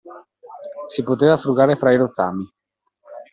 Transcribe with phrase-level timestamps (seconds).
[0.93, 2.43] Si poteva frugare fra i rottami.